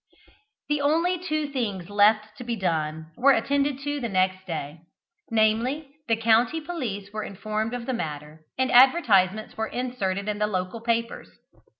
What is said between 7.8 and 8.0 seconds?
the